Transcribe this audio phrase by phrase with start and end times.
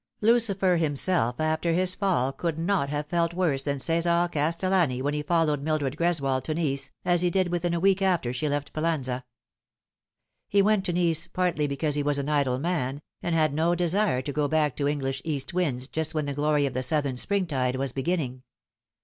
[0.21, 5.21] LUCIFER himself after his fall could not have felt worse than C4sar Castellani when he
[5.21, 6.89] followed Mildred Greswold to IN ice.
[7.05, 9.23] as he did within a week after she left Pallanza.
[10.49, 14.23] He went to Nice partly because he was an idle man, and had no desire
[14.23, 16.95] to go back to English east winds just when the glory of Pamela changes her
[16.95, 17.01] Mind.
[17.01, 18.43] 287 the southern springtide was beginning.